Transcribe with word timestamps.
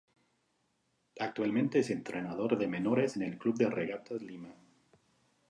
Actualmente 1.19 1.77
es 1.77 1.91
entrenador 1.91 2.57
de 2.57 2.67
menores, 2.67 3.17
en 3.17 3.21
el 3.21 3.37
Club 3.37 3.55
de 3.57 3.67
Regatas 3.69 4.19
Lima. 4.23 4.49